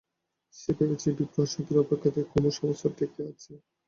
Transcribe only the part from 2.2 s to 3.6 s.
কুমুর সমস্ত ঠেকে আছে।